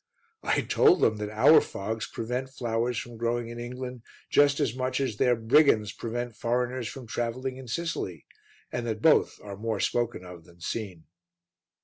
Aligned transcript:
I 0.41 0.61
told 0.61 1.01
them 1.01 1.17
that 1.17 1.29
our 1.29 1.61
fogs 1.61 2.07
prevent 2.07 2.49
flowers 2.49 2.97
from 2.97 3.17
growing 3.17 3.49
in 3.49 3.59
England 3.59 4.01
just 4.31 4.59
as 4.59 4.73
much 4.73 4.99
as 4.99 5.17
their 5.17 5.35
brigands 5.35 5.91
prevent 5.91 6.35
foreigners 6.35 6.87
from 6.87 7.05
travelling 7.05 7.57
in 7.57 7.67
Sicily, 7.67 8.25
and 8.71 8.87
that 8.87 9.03
both 9.03 9.39
are 9.43 9.55
more 9.55 9.79
spoken 9.79 10.25
of 10.25 10.43
than 10.45 10.59
seen. 10.59 11.03